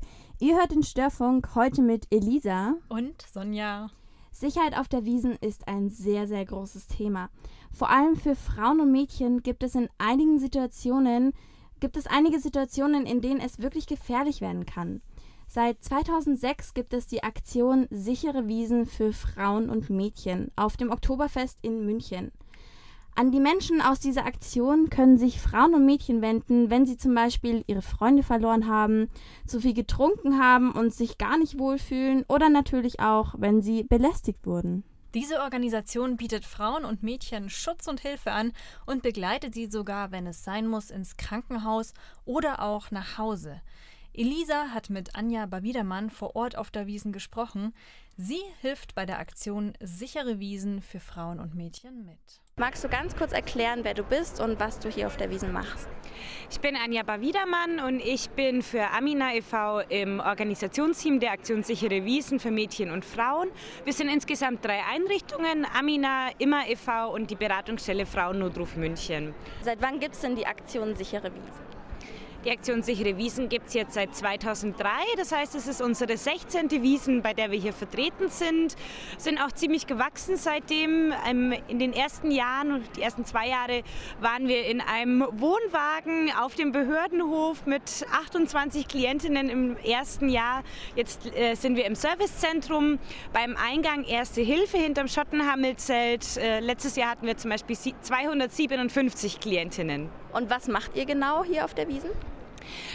Ihr 0.41 0.57
hört 0.57 0.71
den 0.71 0.83
Störfunk 0.83 1.55
heute 1.55 1.81
mit 1.81 2.05
Elisa. 2.09 2.73
Und 2.89 3.21
Sonja. 3.21 3.89
Sicherheit 4.29 4.77
auf 4.77 4.89
der 4.89 5.05
Wiesen 5.05 5.37
ist 5.39 5.69
ein 5.69 5.89
sehr, 5.89 6.27
sehr 6.27 6.43
großes 6.43 6.87
Thema. 6.87 7.29
Vor 7.71 7.89
allem 7.89 8.17
für 8.17 8.35
Frauen 8.35 8.81
und 8.81 8.91
Mädchen 8.91 9.41
gibt 9.41 9.63
es 9.63 9.75
in 9.75 9.87
einigen 9.97 10.37
Situationen, 10.37 11.31
gibt 11.79 11.95
es 11.95 12.07
einige 12.07 12.39
Situationen, 12.39 13.05
in 13.05 13.21
denen 13.21 13.39
es 13.39 13.59
wirklich 13.59 13.87
gefährlich 13.87 14.41
werden 14.41 14.65
kann. 14.65 15.01
Seit 15.47 15.81
2006 15.81 16.73
gibt 16.73 16.93
es 16.93 17.07
die 17.07 17.23
Aktion 17.23 17.87
Sichere 17.89 18.49
Wiesen 18.49 18.85
für 18.85 19.13
Frauen 19.13 19.69
und 19.69 19.89
Mädchen 19.89 20.51
auf 20.57 20.75
dem 20.75 20.91
Oktoberfest 20.91 21.57
in 21.61 21.85
München. 21.85 22.33
An 23.15 23.31
die 23.31 23.39
Menschen 23.39 23.79
aus 23.79 23.99
dieser 23.99 24.25
Aktion 24.25 24.89
können 24.89 25.17
sich 25.19 25.39
Frauen 25.39 25.75
und 25.75 25.85
Mädchen 25.85 26.23
wenden, 26.23 26.71
wenn 26.71 26.87
sie 26.87 26.97
zum 26.97 27.13
Beispiel 27.13 27.63
ihre 27.67 27.83
Freunde 27.83 28.23
verloren 28.23 28.67
haben, 28.67 29.07
zu 29.45 29.61
viel 29.61 29.75
getrunken 29.75 30.39
haben 30.39 30.71
und 30.71 30.93
sich 30.95 31.19
gar 31.19 31.37
nicht 31.37 31.59
wohlfühlen 31.59 32.25
oder 32.27 32.49
natürlich 32.49 32.99
auch, 32.99 33.35
wenn 33.37 33.61
sie 33.61 33.83
belästigt 33.83 34.47
wurden. 34.47 34.83
Diese 35.13 35.41
Organisation 35.41 36.17
bietet 36.17 36.43
Frauen 36.43 36.85
und 36.85 37.03
Mädchen 37.03 37.51
Schutz 37.51 37.87
und 37.87 37.99
Hilfe 37.99 38.31
an 38.31 38.51
und 38.87 39.03
begleitet 39.03 39.53
sie 39.53 39.67
sogar, 39.67 40.11
wenn 40.11 40.25
es 40.25 40.43
sein 40.43 40.67
muss, 40.67 40.89
ins 40.89 41.15
Krankenhaus 41.15 41.93
oder 42.25 42.63
auch 42.63 42.89
nach 42.89 43.19
Hause. 43.19 43.61
Elisa 44.15 44.69
hat 44.69 44.89
mit 44.89 45.15
Anja 45.15 45.45
Bawidermann 45.47 46.09
vor 46.09 46.35
Ort 46.35 46.55
auf 46.55 46.71
der 46.71 46.87
Wiesen 46.87 47.11
gesprochen. 47.11 47.73
Sie 48.17 48.41
hilft 48.61 48.93
bei 48.93 49.07
der 49.07 49.17
Aktion 49.17 49.73
Sichere 49.79 50.39
Wiesen 50.39 50.83
für 50.83 50.99
Frauen 50.99 51.39
und 51.39 51.55
Mädchen 51.55 52.05
mit. 52.05 52.19
Magst 52.57 52.83
du 52.83 52.87
ganz 52.87 53.15
kurz 53.15 53.31
erklären, 53.31 53.79
wer 53.81 53.95
du 53.95 54.03
bist 54.03 54.39
und 54.39 54.59
was 54.59 54.77
du 54.77 54.87
hier 54.87 55.07
auf 55.07 55.17
der 55.17 55.31
Wiesen 55.31 55.51
machst? 55.51 55.87
Ich 56.51 56.59
bin 56.59 56.75
Anja 56.75 57.01
Bawidermann 57.01 57.79
und 57.79 57.99
ich 57.99 58.29
bin 58.29 58.61
für 58.61 58.91
Amina 58.91 59.33
e.V. 59.33 59.79
im 59.89 60.19
Organisationsteam 60.19 61.19
der 61.19 61.31
Aktion 61.31 61.63
Sichere 61.63 62.05
Wiesen 62.05 62.39
für 62.39 62.51
Mädchen 62.51 62.91
und 62.91 63.03
Frauen. 63.03 63.49
Wir 63.83 63.93
sind 63.93 64.09
insgesamt 64.09 64.63
drei 64.63 64.83
Einrichtungen, 64.85 65.65
Amina, 65.73 66.29
Immer 66.37 66.69
e.V. 66.69 67.11
und 67.11 67.31
die 67.31 67.35
Beratungsstelle 67.35 68.05
Frauennotruf 68.05 68.75
München. 68.75 69.33
Seit 69.63 69.81
wann 69.81 69.99
gibt 69.99 70.13
es 70.13 70.21
denn 70.21 70.35
die 70.35 70.45
Aktion 70.45 70.95
Sichere 70.95 71.33
Wiesen? 71.33 71.72
Die 72.45 72.51
Aktion 72.51 72.83
Sichere 72.83 73.15
Wiesen 73.17 73.47
gibt 73.47 73.67
es 73.69 73.73
jetzt 73.73 73.93
seit 73.93 74.13
2003. 74.13 74.89
Das 75.15 75.31
heißt, 75.31 75.55
es 75.55 75.65
ist 75.65 75.81
unsere 75.81 76.17
16. 76.17 76.69
Wiesen, 76.83 77.21
bei 77.21 77.33
der 77.33 77.51
wir 77.51 77.57
hier 77.59 77.71
vertreten 77.71 78.27
sind. 78.27 78.75
Sind 79.17 79.39
auch 79.39 79.53
ziemlich 79.53 79.87
gewachsen 79.87 80.35
seitdem. 80.35 81.13
Ähm, 81.25 81.53
In 81.69 81.79
den 81.79 81.93
ersten 81.93 82.31
Jahren, 82.31 82.83
die 82.97 83.01
ersten 83.01 83.23
zwei 83.23 83.47
Jahre, 83.47 83.83
waren 84.19 84.49
wir 84.49 84.65
in 84.65 84.81
einem 84.81 85.21
Wohnwagen 85.31 86.33
auf 86.37 86.55
dem 86.55 86.73
Behördenhof 86.73 87.65
mit 87.65 88.05
28 88.11 88.89
Klientinnen 88.89 89.47
im 89.49 89.77
ersten 89.77 90.27
Jahr. 90.27 90.63
Jetzt 90.97 91.25
äh, 91.37 91.55
sind 91.55 91.77
wir 91.77 91.85
im 91.85 91.95
Servicezentrum. 91.95 92.99
Beim 93.31 93.55
Eingang 93.55 94.03
Erste 94.03 94.41
Hilfe 94.41 94.77
hinterm 94.77 95.07
Schottenhammelzelt. 95.07 96.35
Äh, 96.35 96.59
Letztes 96.59 96.97
Jahr 96.97 97.11
hatten 97.11 97.25
wir 97.25 97.37
zum 97.37 97.51
Beispiel 97.51 97.77
sie- 97.77 97.95
257 98.01 99.39
Klientinnen. 99.39 100.09
Und 100.33 100.49
was 100.49 100.67
macht 100.67 100.97
ihr 100.97 101.05
genau 101.05 101.45
hier 101.45 101.63
auf 101.63 101.73
der 101.73 101.87
Wiesen? 101.87 102.09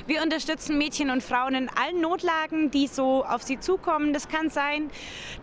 Wir 0.07 0.23
unterstützen 0.23 0.79
Mädchen 0.79 1.11
und 1.11 1.23
Frauen 1.23 1.55
in 1.55 1.69
allen 1.69 2.01
Notlagen, 2.01 2.71
die 2.71 2.87
so 2.87 3.25
auf 3.25 3.43
sie 3.43 3.59
zukommen. 3.59 4.13
Das 4.13 4.29
kann 4.29 4.51
sein, 4.51 4.91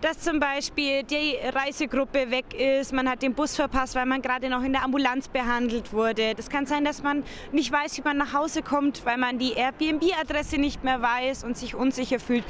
dass 0.02 0.20
zum 0.20 0.40
Beispiel 0.40 1.04
die 1.04 1.36
Reisegruppe 1.54 2.32
weg 2.32 2.54
ist, 2.54 2.94
man 2.94 3.10
hat 3.10 3.22
den 3.22 3.34
Bus 3.34 3.56
verpasst, 3.56 3.96
weil 3.96 4.06
man 4.06 4.22
gerade 4.22 4.50
noch 4.50 4.64
in 4.64 4.74
der 4.74 4.84
Ambulanz 4.84 5.28
behandelt 5.28 5.94
wurde. 5.94 6.36
Das 6.36 6.50
kann 6.50 6.66
sein, 6.66 6.86
dass 6.86 7.04
man 7.04 7.24
nicht 7.52 7.72
weiß, 7.72 7.98
wie 7.98 8.02
man 8.02 8.18
nach 8.18 8.34
Hause 8.34 8.62
kommt, 8.62 9.06
weil 9.06 9.18
man 9.18 9.40
die 9.40 9.54
Airbnb-Adresse 9.54 10.58
nicht 10.58 10.84
mehr 10.84 11.02
weiß 11.02 11.44
und 11.44 11.58
sich 11.58 11.76
unsicher 11.76 12.20
fühlt. 12.20 12.44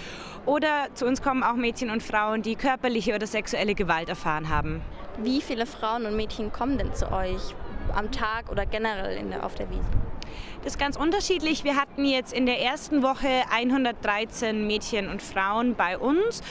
Oder 0.46 0.88
zu 0.94 1.06
uns 1.06 1.22
kommen 1.22 1.44
auch 1.44 1.56
Mädchen 1.56 1.90
und 1.90 2.04
Frauen, 2.04 2.42
die 2.42 2.56
körperliche 2.56 3.16
oder 3.16 3.28
sexuelle 3.28 3.76
Gewalt 3.76 4.10
erfahren 4.10 4.50
haben. 4.50 4.82
Wie 5.18 5.42
viele 5.42 5.66
Frauen 5.66 6.06
und 6.06 6.16
Mädchen 6.16 6.52
kommen 6.52 6.78
denn 6.78 6.94
zu 6.94 7.12
euch 7.12 7.56
am 7.96 8.12
Tag 8.12 8.52
oder 8.52 8.66
generell 8.66 9.24
der, 9.30 9.46
auf 9.46 9.56
der 9.56 9.70
Wiesen? 9.70 10.05
Das 10.64 10.74
ist 10.74 10.80
ganz 10.80 10.98
unterschiedlich. 10.98 11.64
Wir 11.64 11.76
hatten 11.76 12.06
jetzt 12.06 12.34
in 12.34 12.46
der 12.46 12.62
ersten 12.62 13.04
Woche 13.04 13.44
113 13.52 14.66
Mädchen 14.68 15.10
und 15.10 15.22
Frauen 15.22 15.76
bei 15.76 15.98
uns. 15.98 16.42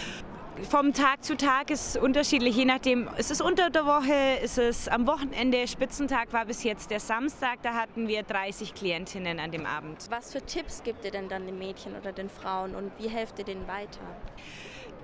Vom 0.70 0.92
Tag 0.92 1.24
zu 1.24 1.36
Tag 1.36 1.70
ist 1.70 1.96
es 1.96 2.02
unterschiedlich, 2.02 2.56
je 2.56 2.64
nachdem, 2.64 3.08
ist 3.18 3.32
es 3.32 3.40
unter 3.40 3.70
der 3.70 3.86
Woche, 3.86 4.40
ist 4.42 4.56
es 4.56 4.86
am 4.86 5.04
Wochenende, 5.06 5.66
Spitzentag 5.66 6.32
war 6.32 6.46
bis 6.46 6.62
jetzt 6.62 6.92
der 6.92 7.00
Samstag, 7.00 7.58
da 7.62 7.74
hatten 7.74 8.06
wir 8.06 8.22
30 8.22 8.72
Klientinnen 8.72 9.40
an 9.40 9.50
dem 9.50 9.66
Abend. 9.66 10.06
Was 10.10 10.32
für 10.32 10.40
Tipps 10.40 10.84
gibt 10.84 11.04
ihr 11.04 11.10
denn 11.10 11.28
dann 11.28 11.46
den 11.46 11.58
Mädchen 11.58 11.96
oder 11.96 12.12
den 12.12 12.30
Frauen 12.30 12.76
und 12.76 12.92
wie 12.98 13.08
helft 13.08 13.40
ihr 13.40 13.44
denen 13.44 13.66
weiter? 13.66 14.00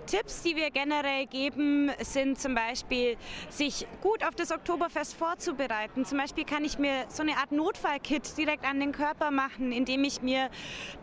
Tipps, 0.07 0.43
die 0.43 0.57
wir 0.57 0.71
generell 0.71 1.27
geben, 1.27 1.91
sind 2.01 2.39
zum 2.39 2.55
Beispiel, 2.55 3.17
sich 3.49 3.87
gut 4.03 4.25
auf 4.25 4.35
das 4.35 4.51
Oktoberfest 4.51 5.15
vorzubereiten. 5.15 6.05
Zum 6.05 6.19
Beispiel 6.19 6.45
kann 6.45 6.65
ich 6.65 6.79
mir 6.79 7.05
so 7.09 7.23
eine 7.23 7.37
Art 7.37 7.53
Notfallkit 7.53 8.37
direkt 8.37 8.65
an 8.65 8.81
den 8.81 8.93
Körper 8.93 9.31
machen, 9.31 9.73
indem 9.73 10.05
ich 10.05 10.23
mir 10.23 10.51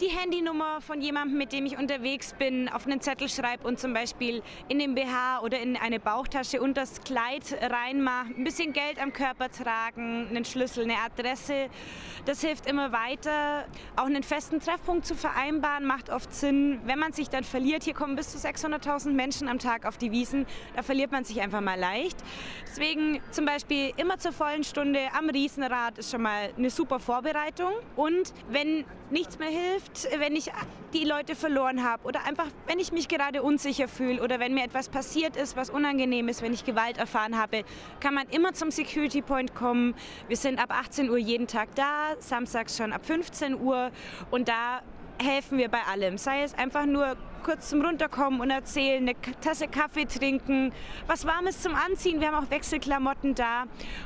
die 0.01 0.07
Handynummer 0.07 0.81
von 0.81 1.01
jemandem, 1.01 1.37
mit 1.37 1.53
dem 1.53 1.65
ich 1.65 1.77
unterwegs 1.77 2.33
bin, 2.33 2.69
auf 2.69 2.85
einen 2.85 3.01
Zettel 3.01 3.29
schreibe 3.29 3.67
und 3.67 3.79
zum 3.79 3.93
Beispiel 3.93 4.41
in 4.67 4.79
den 4.79 4.95
BH 4.95 5.41
oder 5.41 5.59
in 5.59 5.77
eine 5.77 5.99
Bauchtasche 5.99 6.61
unter 6.61 6.81
das 6.81 7.01
Kleid 7.01 7.43
reinmache. 7.61 8.33
Ein 8.35 8.43
bisschen 8.43 8.73
Geld 8.73 9.01
am 9.01 9.13
Körper 9.13 9.49
tragen, 9.49 10.27
einen 10.29 10.45
Schlüssel, 10.45 10.83
eine 10.83 10.97
Adresse. 10.97 11.69
Das 12.25 12.41
hilft 12.41 12.65
immer 12.69 12.91
weiter. 12.91 13.65
Auch 13.95 14.05
einen 14.05 14.23
festen 14.23 14.59
Treffpunkt 14.59 15.05
zu 15.05 15.15
vereinbaren, 15.15 15.85
macht 15.85 16.09
oft 16.09 16.33
Sinn. 16.33 16.79
Wenn 16.85 16.99
man 16.99 17.13
sich 17.13 17.29
dann 17.29 17.43
verliert, 17.43 17.83
hier 17.83 17.93
kommen 17.93 18.15
bis 18.15 18.31
zu 18.31 18.37
600.000 18.37 18.96
Menschen 19.05 19.47
am 19.47 19.59
Tag 19.59 19.85
auf 19.85 19.97
die 19.97 20.11
Wiesen, 20.11 20.45
da 20.75 20.83
verliert 20.83 21.11
man 21.11 21.23
sich 21.23 21.41
einfach 21.41 21.61
mal 21.61 21.79
leicht. 21.79 22.17
Deswegen 22.67 23.21
zum 23.31 23.45
Beispiel 23.45 23.93
immer 23.97 24.17
zur 24.17 24.31
vollen 24.31 24.63
Stunde 24.63 24.99
am 25.17 25.29
Riesenrad 25.29 25.97
ist 25.97 26.11
schon 26.11 26.21
mal 26.21 26.49
eine 26.57 26.69
super 26.69 26.99
Vorbereitung. 26.99 27.71
Und 27.95 28.33
wenn 28.49 28.85
nichts 29.09 29.39
mehr 29.39 29.49
hilft, 29.49 30.07
wenn 30.19 30.35
ich 30.35 30.51
die 30.93 31.05
Leute 31.05 31.35
verloren 31.35 31.83
habe 31.83 32.03
oder 32.05 32.25
einfach, 32.25 32.47
wenn 32.65 32.79
ich 32.79 32.91
mich 32.91 33.07
gerade 33.07 33.43
unsicher 33.43 33.87
fühle 33.87 34.21
oder 34.21 34.39
wenn 34.39 34.53
mir 34.53 34.63
etwas 34.63 34.89
passiert 34.89 35.35
ist, 35.35 35.55
was 35.55 35.69
unangenehm 35.69 36.27
ist, 36.27 36.41
wenn 36.41 36.53
ich 36.53 36.65
Gewalt 36.65 36.97
erfahren 36.97 37.37
habe, 37.37 37.63
kann 37.99 38.13
man 38.13 38.27
immer 38.29 38.53
zum 38.53 38.71
Security 38.71 39.21
Point 39.21 39.55
kommen. 39.55 39.95
Wir 40.27 40.37
sind 40.37 40.59
ab 40.59 40.71
18 40.71 41.09
Uhr 41.09 41.17
jeden 41.17 41.47
Tag 41.47 41.69
da, 41.75 42.15
samstags 42.19 42.77
schon 42.77 42.93
ab 42.93 43.05
15 43.05 43.59
Uhr 43.59 43.91
und 44.31 44.47
da 44.47 44.81
helfen 45.21 45.57
wir 45.57 45.69
bei 45.69 45.81
allem. 45.83 46.17
Sei 46.17 46.43
es 46.43 46.53
einfach 46.53 46.85
nur 46.85 47.17
kurz 47.43 47.69
zum 47.69 47.81
Runterkommen 47.81 48.41
und 48.41 48.49
erzählen, 48.49 49.01
eine 49.01 49.15
Tasse 49.41 49.67
Kaffee 49.67 50.05
trinken, 50.05 50.71
was 51.07 51.25
Warmes 51.25 51.61
zum 51.61 51.75
Anziehen. 51.75 52.19
Wir 52.19 52.31
haben 52.31 52.45
auch 52.45 52.49
Wechselklamotten 52.49 53.35
da. 53.35 53.65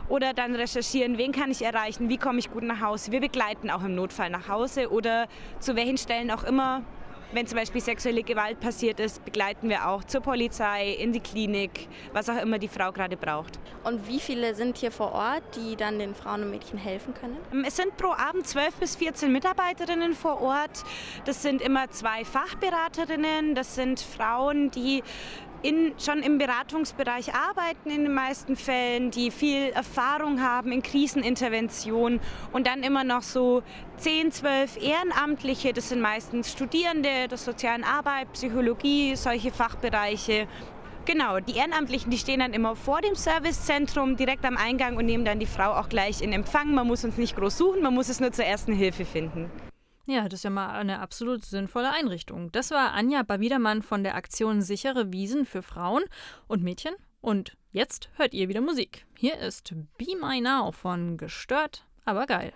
Oder 0.09 0.33
dann 0.33 0.55
recherchieren, 0.55 1.17
wen 1.17 1.31
kann 1.31 1.51
ich 1.51 1.63
erreichen, 1.63 2.09
wie 2.09 2.17
komme 2.17 2.39
ich 2.39 2.51
gut 2.51 2.63
nach 2.63 2.81
Hause. 2.81 3.11
Wir 3.11 3.21
begleiten 3.21 3.69
auch 3.69 3.83
im 3.83 3.95
Notfall 3.95 4.29
nach 4.29 4.47
Hause 4.47 4.91
oder 4.91 5.27
zu 5.59 5.75
welchen 5.75 5.97
Stellen 5.97 6.31
auch 6.31 6.43
immer. 6.43 6.83
Wenn 7.33 7.47
zum 7.47 7.57
Beispiel 7.57 7.79
sexuelle 7.79 8.23
Gewalt 8.23 8.59
passiert 8.59 8.99
ist, 8.99 9.23
begleiten 9.23 9.69
wir 9.69 9.87
auch 9.87 10.03
zur 10.03 10.19
Polizei, 10.19 10.89
in 10.89 11.13
die 11.13 11.21
Klinik, 11.21 11.87
was 12.11 12.29
auch 12.29 12.41
immer 12.41 12.59
die 12.59 12.67
Frau 12.67 12.91
gerade 12.91 13.15
braucht. 13.15 13.57
Und 13.85 14.05
wie 14.05 14.19
viele 14.19 14.53
sind 14.53 14.77
hier 14.77 14.91
vor 14.91 15.13
Ort, 15.13 15.43
die 15.55 15.77
dann 15.77 15.97
den 15.97 16.13
Frauen 16.13 16.43
und 16.43 16.51
Mädchen 16.51 16.77
helfen 16.77 17.13
können? 17.13 17.37
Es 17.65 17.77
sind 17.77 17.95
pro 17.95 18.11
Abend 18.11 18.45
12 18.45 18.75
bis 18.75 18.97
14 18.97 19.31
Mitarbeiterinnen 19.31 20.13
vor 20.13 20.41
Ort. 20.41 20.83
Das 21.23 21.41
sind 21.41 21.61
immer 21.61 21.89
zwei 21.89 22.25
Fachberaterinnen, 22.25 23.55
das 23.55 23.75
sind 23.75 24.01
Frauen, 24.01 24.69
die 24.71 25.01
in, 25.63 25.93
schon 25.99 26.23
im 26.23 26.37
Beratungsbereich 26.37 27.33
arbeiten 27.33 27.89
in 27.89 28.03
den 28.03 28.13
meisten 28.13 28.55
Fällen, 28.55 29.11
die 29.11 29.31
viel 29.31 29.69
Erfahrung 29.69 30.41
haben 30.41 30.71
in 30.71 30.81
Krisenintervention 30.81 32.19
und 32.51 32.67
dann 32.67 32.83
immer 32.83 33.03
noch 33.03 33.21
so 33.21 33.61
10, 33.97 34.31
12 34.31 34.77
Ehrenamtliche, 34.81 35.73
das 35.73 35.89
sind 35.89 36.01
meistens 36.01 36.51
Studierende 36.51 37.27
der 37.29 37.37
sozialen 37.37 37.83
Arbeit, 37.83 38.31
Psychologie, 38.33 39.15
solche 39.15 39.51
Fachbereiche. 39.51 40.47
Genau, 41.05 41.39
die 41.39 41.55
Ehrenamtlichen, 41.55 42.11
die 42.11 42.17
stehen 42.17 42.39
dann 42.41 42.53
immer 42.53 42.75
vor 42.75 43.01
dem 43.01 43.15
Servicezentrum 43.15 44.17
direkt 44.17 44.45
am 44.45 44.57
Eingang 44.57 44.97
und 44.97 45.05
nehmen 45.05 45.25
dann 45.25 45.39
die 45.39 45.47
Frau 45.47 45.73
auch 45.73 45.89
gleich 45.89 46.21
in 46.21 46.31
Empfang. 46.31 46.73
Man 46.73 46.87
muss 46.87 47.03
uns 47.03 47.17
nicht 47.17 47.35
groß 47.35 47.57
suchen, 47.57 47.81
man 47.81 47.93
muss 47.93 48.09
es 48.09 48.19
nur 48.19 48.31
zur 48.31 48.45
ersten 48.45 48.73
Hilfe 48.73 49.05
finden. 49.05 49.49
Ja, 50.11 50.27
das 50.27 50.41
ist 50.41 50.43
ja 50.43 50.49
mal 50.49 50.71
eine 50.71 50.99
absolut 50.99 51.45
sinnvolle 51.45 51.89
Einrichtung. 51.89 52.51
Das 52.51 52.69
war 52.71 52.91
Anja 52.91 53.23
Bawidermann 53.23 53.81
von 53.81 54.03
der 54.03 54.15
Aktion 54.15 54.61
Sichere 54.61 55.13
Wiesen 55.13 55.45
für 55.45 55.61
Frauen 55.61 56.03
und 56.49 56.61
Mädchen. 56.61 56.93
Und 57.21 57.55
jetzt 57.71 58.09
hört 58.15 58.33
ihr 58.33 58.49
wieder 58.49 58.59
Musik. 58.59 59.05
Hier 59.15 59.39
ist 59.39 59.73
Be 59.97 60.17
My 60.21 60.41
Now 60.41 60.73
von 60.73 61.15
Gestört, 61.15 61.85
aber 62.03 62.25
geil. 62.25 62.51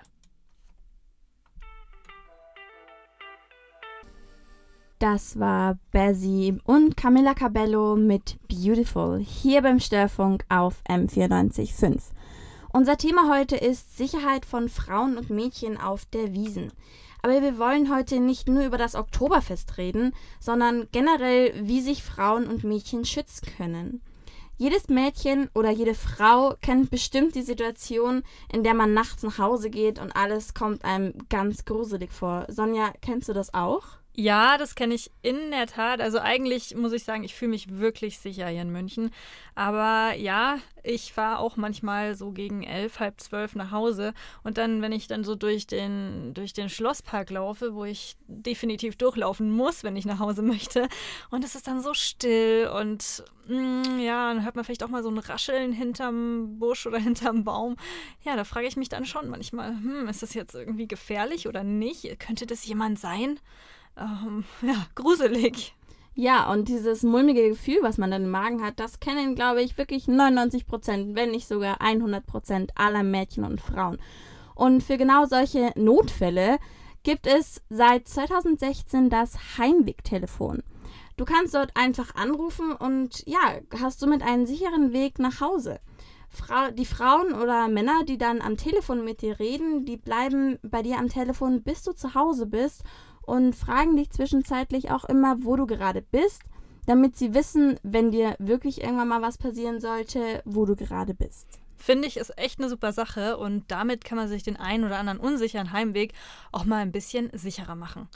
Das 5.00 5.40
war 5.40 5.80
Bazzy 5.94 6.60
und 6.66 6.98
Camilla 6.98 7.34
Cabello 7.36 7.96
mit 7.96 8.38
Beautiful 8.50 9.20
hier 9.20 9.62
beim 9.62 9.80
Störfunk 9.80 10.44
auf 10.50 10.84
M945. 10.90 12.02
Unser 12.74 12.98
Thema 12.98 13.34
heute 13.34 13.56
ist 13.56 13.96
Sicherheit 13.96 14.46
von 14.46 14.68
Frauen 14.68 15.18
und 15.18 15.30
Mädchen 15.30 15.78
auf 15.78 16.04
der 16.04 16.34
Wiesen. 16.34 16.74
Aber 17.26 17.42
wir 17.42 17.58
wollen 17.58 17.92
heute 17.92 18.20
nicht 18.20 18.48
nur 18.48 18.64
über 18.64 18.78
das 18.78 18.94
Oktoberfest 18.94 19.80
reden, 19.80 20.14
sondern 20.40 20.88
generell, 20.92 21.56
wie 21.60 21.82
sich 21.82 22.04
Frauen 22.04 22.46
und 22.46 22.64
Mädchen 22.64 23.04
schützen 23.04 23.48
können. 23.58 24.04
Jedes 24.58 24.90
Mädchen 24.90 25.50
oder 25.56 25.72
jede 25.72 25.96
Frau 25.96 26.54
kennt 26.62 26.92
bestimmt 26.92 27.34
die 27.34 27.42
Situation, 27.42 28.22
in 28.54 28.62
der 28.62 28.76
man 28.76 28.94
nachts 28.94 29.24
nach 29.24 29.40
Hause 29.40 29.72
geht 29.72 29.98
und 29.98 30.16
alles 30.16 30.54
kommt 30.54 30.86
einem 30.86 31.16
ganz 31.28 31.66
gruselig 31.66 32.12
vor. 32.12 32.46
Sonja, 32.48 32.94
kennst 33.02 33.28
du 33.28 33.34
das 33.34 33.56
auch? 33.56 33.86
Ja, 34.18 34.58
das 34.58 34.76
kenne 34.76 34.94
ich 34.94 35.12
in 35.24 35.52
der 35.52 35.68
Tat. 35.68 36.00
Also 36.00 36.20
eigentlich 36.20 36.74
muss 36.74 36.94
ich 36.94 37.04
sagen, 37.04 37.26
ich 37.26 37.36
fühle 37.36 37.52
mich 37.52 37.80
wirklich 37.80 38.18
sicher 38.18 38.48
hier 38.48 38.62
in 38.62 38.72
München. 38.72 39.12
Aber 39.56 40.14
ja, 40.16 40.60
ich 40.84 41.12
fahre 41.12 41.40
auch 41.40 41.58
manchmal 41.58 42.16
so 42.16 42.32
gegen 42.32 42.64
elf, 42.64 43.02
halb 43.02 43.20
zwölf 43.20 43.56
nach 43.56 43.72
Hause. 43.72 44.14
Und 44.44 44.58
dann, 44.58 44.82
wenn 44.82 44.94
ich 44.94 45.08
dann 45.08 45.26
so 45.26 45.36
durch 45.36 45.68
den, 45.68 46.34
durch 46.34 46.54
den 46.54 46.70
Schlosspark 46.70 47.30
laufe, 47.30 47.76
wo 47.76 47.84
ich 47.84 48.16
definitiv 48.28 48.96
durchlaufen 48.96 49.52
muss, 49.52 49.84
wenn 49.84 49.98
ich 49.98 50.06
nach 50.06 50.20
Hause 50.20 50.42
möchte. 50.44 50.88
Und 51.30 51.44
es 51.44 51.56
ist 51.56 51.68
dann 51.68 51.82
so 51.82 51.94
still 51.94 52.70
und 52.74 53.22
mm, 53.48 54.00
ja, 54.00 54.34
dann 54.34 54.46
hört 54.46 54.56
man 54.56 54.64
vielleicht 54.64 54.84
auch 54.84 54.90
mal 54.90 55.04
so 55.04 55.10
ein 55.10 55.18
Rascheln 55.18 55.74
hinterm 55.74 56.58
Busch 56.58 56.88
oder 56.88 57.00
hinterm 57.00 57.44
Baum. 57.44 57.76
Ja, 58.24 58.38
da 58.38 58.46
frage 58.46 58.68
ich 58.68 58.78
mich 58.78 58.88
dann 58.88 59.04
schon 59.04 59.28
manchmal, 59.28 59.72
hm, 59.72 60.08
ist 60.08 60.24
das 60.24 60.34
jetzt 60.34 60.56
irgendwie 60.56 60.88
gefährlich 60.88 61.50
oder 61.50 61.66
nicht? 61.66 62.18
Könnte 62.18 62.46
das 62.46 62.66
jemand 62.66 62.98
sein? 62.98 63.42
Ähm, 63.98 64.44
ja, 64.62 64.86
gruselig. 64.96 65.76
Ja, 66.18 66.50
und 66.50 66.70
dieses 66.70 67.04
mulmige 67.04 67.50
Gefühl, 67.50 67.80
was 67.82 67.98
man 67.98 68.10
dann 68.10 68.24
im 68.24 68.32
Magen 68.32 68.64
hat, 68.64 68.80
das 68.80 69.02
kennen, 69.02 69.36
glaube 69.36 69.62
ich, 69.62 69.78
wirklich 69.78 70.08
99 70.08 70.66
Prozent, 70.66 71.16
wenn 71.16 71.32
nicht 71.32 71.48
sogar 71.48 71.82
100 71.82 72.26
Prozent 72.26 72.72
aller 72.76 73.04
Mädchen 73.04 73.44
und 73.44 73.60
Frauen. 73.60 74.00
Und 74.56 74.82
für 74.82 74.98
genau 74.98 75.26
solche 75.26 75.74
Notfälle 75.76 76.58
gibt 77.04 77.28
es 77.28 77.62
seit 77.70 78.08
2016 78.08 79.10
das 79.10 79.58
Heimwegtelefon. 79.58 80.64
Du 81.18 81.26
kannst 81.26 81.54
dort 81.54 81.76
einfach 81.76 82.16
anrufen 82.16 82.72
und 82.72 83.26
ja, 83.28 83.60
hast 83.82 84.00
somit 84.00 84.22
einen 84.22 84.46
sicheren 84.46 84.94
Weg 84.94 85.20
nach 85.20 85.42
Hause. 85.42 85.80
Fra 86.30 86.72
die 86.72 86.86
Frauen 86.86 87.34
oder 87.34 87.68
Männer, 87.68 88.04
die 88.06 88.18
dann 88.18 88.42
am 88.42 88.58
Telefon 88.58 89.06
mit 89.06 89.22
dir 89.22 89.40
reden, 89.40 89.86
die 89.86 89.98
bleiben 89.98 90.60
bei 90.64 90.82
dir 90.82 90.98
am 90.98 91.10
Telefon, 91.10 91.62
bis 91.64 91.84
du 91.84 91.94
zu 91.94 92.16
Hause 92.16 92.46
bist 92.46 92.84
und 93.26 93.56
fragen 93.56 93.96
dich 93.96 94.10
zwischenzeitlich 94.12 94.92
auch 94.92 95.06
immer, 95.06 95.38
wo 95.42 95.56
du 95.56 95.66
gerade 95.66 96.02
bist, 96.02 96.44
damit 96.86 97.18
sie 97.18 97.34
wissen, 97.34 97.80
wenn 97.84 98.12
dir 98.12 98.36
wirklich 98.40 98.82
irgendwann 98.82 99.08
mal 99.08 99.22
was 99.22 99.38
passieren 99.38 99.80
sollte, 99.80 100.42
wo 100.46 100.66
du 100.66 100.76
gerade 100.76 101.14
bist. 101.14 101.60
Finde 101.78 102.08
ich, 102.08 102.18
ist 102.18 102.38
echt 102.38 102.60
eine 102.60 102.70
super 102.70 102.94
Sache 102.94 103.38
und 103.38 103.70
damit 103.70 104.06
kann 104.06 104.18
man 104.18 104.28
sich 104.28 104.44
den 104.44 104.58
einen 104.58 104.86
oder 104.86 104.98
anderen 104.98 105.20
unsicheren 105.20 105.72
Heimweg 105.72 106.14
auch 106.52 106.66
mal 106.66 106.78
ein 106.78 106.92
bisschen 106.92 107.30
sicherer 107.34 107.76
machen. 107.76 108.08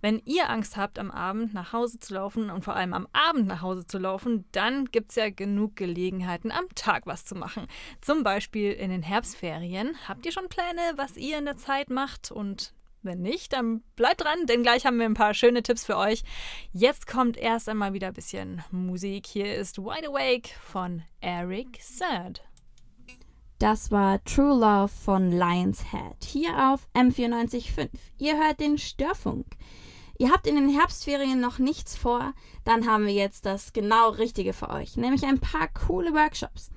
Wenn 0.00 0.22
ihr 0.24 0.48
Angst 0.48 0.76
habt, 0.76 0.98
am 0.98 1.10
Abend 1.10 1.54
nach 1.54 1.72
Hause 1.72 1.98
zu 1.98 2.14
laufen 2.14 2.50
und 2.50 2.64
vor 2.64 2.76
allem 2.76 2.94
am 2.94 3.08
Abend 3.12 3.48
nach 3.48 3.62
Hause 3.62 3.84
zu 3.84 3.98
laufen, 3.98 4.44
dann 4.52 4.84
gibt 4.86 5.10
es 5.10 5.16
ja 5.16 5.28
genug 5.28 5.74
Gelegenheiten, 5.74 6.52
am 6.52 6.68
Tag 6.76 7.06
was 7.06 7.24
zu 7.24 7.34
machen. 7.34 7.66
Zum 8.00 8.22
Beispiel 8.22 8.72
in 8.72 8.90
den 8.90 9.02
Herbstferien. 9.02 9.96
Habt 10.06 10.24
ihr 10.24 10.30
schon 10.30 10.48
Pläne, 10.48 10.80
was 10.96 11.16
ihr 11.16 11.38
in 11.38 11.46
der 11.46 11.56
Zeit 11.56 11.90
macht 11.90 12.30
und 12.30 12.72
wenn 13.02 13.20
nicht, 13.20 13.52
dann 13.52 13.82
bleibt 13.96 14.22
dran, 14.22 14.46
denn 14.46 14.62
gleich 14.62 14.86
haben 14.86 14.98
wir 14.98 15.06
ein 15.06 15.14
paar 15.14 15.34
schöne 15.34 15.62
Tipps 15.62 15.84
für 15.84 15.96
euch. 15.96 16.22
Jetzt 16.72 17.06
kommt 17.06 17.36
erst 17.36 17.68
einmal 17.68 17.92
wieder 17.92 18.08
ein 18.08 18.14
bisschen 18.14 18.62
Musik. 18.70 19.26
Hier 19.26 19.54
ist 19.54 19.78
Wide 19.78 20.08
Awake 20.08 20.50
von 20.60 21.02
Eric 21.20 21.78
Sad. 21.80 22.42
Das 23.58 23.90
war 23.90 24.22
True 24.24 24.58
Love 24.58 24.88
von 24.88 25.32
Lion's 25.32 25.90
Head 25.90 26.24
hier 26.24 26.72
auf 26.72 26.88
M945. 26.94 27.88
Ihr 28.18 28.36
hört 28.36 28.60
den 28.60 28.78
Störfunk. 28.78 29.46
Ihr 30.20 30.30
habt 30.30 30.46
in 30.46 30.56
den 30.56 30.68
Herbstferien 30.68 31.40
noch 31.40 31.58
nichts 31.58 31.96
vor, 31.96 32.34
dann 32.64 32.88
haben 32.88 33.06
wir 33.06 33.14
jetzt 33.14 33.46
das 33.46 33.72
genau 33.72 34.10
Richtige 34.10 34.52
für 34.52 34.68
euch, 34.68 34.96
nämlich 34.96 35.24
ein 35.24 35.38
paar 35.38 35.68
coole 35.68 36.12
Workshops. 36.12 36.70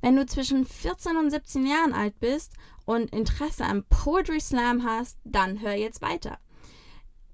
Wenn 0.00 0.16
du 0.16 0.26
zwischen 0.26 0.64
14 0.64 1.16
und 1.16 1.30
17 1.30 1.66
Jahren 1.66 1.92
alt 1.92 2.18
bist 2.18 2.54
und 2.88 3.12
Interesse 3.12 3.66
am 3.66 3.84
Poetry 3.90 4.40
Slam 4.40 4.82
hast, 4.82 5.18
dann 5.22 5.60
hör 5.60 5.74
jetzt 5.74 6.00
weiter. 6.00 6.38